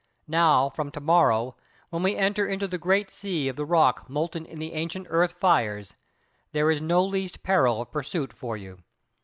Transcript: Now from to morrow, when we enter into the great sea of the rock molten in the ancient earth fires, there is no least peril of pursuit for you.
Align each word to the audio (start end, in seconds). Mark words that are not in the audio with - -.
Now 0.25 0.67
from 0.71 0.89
to 0.93 0.99
morrow, 0.99 1.55
when 1.91 2.01
we 2.01 2.15
enter 2.15 2.47
into 2.47 2.67
the 2.67 2.79
great 2.79 3.11
sea 3.11 3.47
of 3.49 3.55
the 3.55 3.67
rock 3.67 4.09
molten 4.09 4.47
in 4.47 4.57
the 4.57 4.73
ancient 4.73 5.05
earth 5.11 5.31
fires, 5.33 5.93
there 6.53 6.71
is 6.71 6.81
no 6.81 7.05
least 7.05 7.43
peril 7.43 7.83
of 7.83 7.91
pursuit 7.91 8.33
for 8.33 8.57
you. 8.57 8.79